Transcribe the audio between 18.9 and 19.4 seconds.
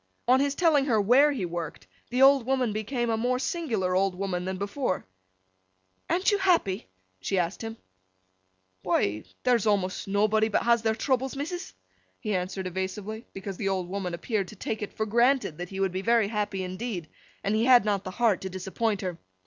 her.